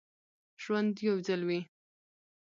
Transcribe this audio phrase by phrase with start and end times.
[0.63, 1.61] ژوند یو ځل وي